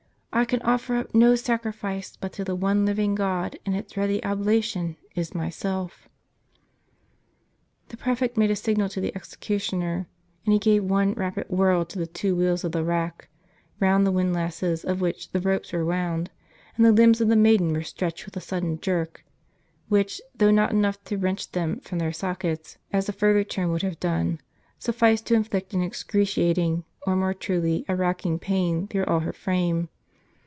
[0.33, 4.23] I can offer up no sacrifice but to the one living God: and its ready
[4.23, 6.07] oblation is myself."
[7.89, 10.07] The prefect made a signal to the executioner,
[10.45, 13.27] and he gave one I'apid whirl to the two wheels of the rack,
[13.81, 16.29] round the wind lasses of which the ropes were wound;
[16.77, 19.25] and the limbs of the maiden were stretched with a sudden jerk,
[19.89, 23.81] which, though not enough to wrench them from their sockets, as a further turn would
[23.81, 24.39] have done,
[24.79, 29.89] sufficed to inflict an excruciating, or more truly, a racking pain, through all her frame.